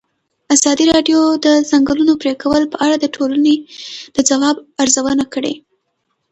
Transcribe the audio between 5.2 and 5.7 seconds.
کړې.